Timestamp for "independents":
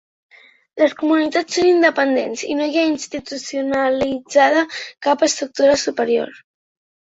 1.71-2.41